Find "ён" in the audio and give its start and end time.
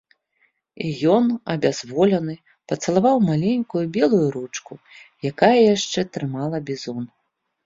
1.17-1.25